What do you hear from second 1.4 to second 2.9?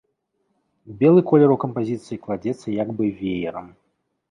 у кампазіцыі кладзецца як